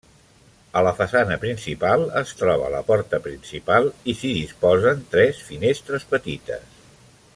A 0.79 0.81
la 0.85 0.93
façana 1.01 1.35
principal 1.43 2.05
es 2.21 2.33
troba 2.39 2.71
la 2.77 2.81
porta 2.87 3.19
principal 3.27 3.91
i 4.15 4.17
s'hi 4.23 4.33
disposen 4.39 5.05
tres 5.13 5.45
finestres 5.51 6.09
petites. 6.17 6.83